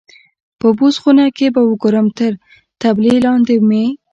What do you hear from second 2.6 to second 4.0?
طبیلې لاندې مې.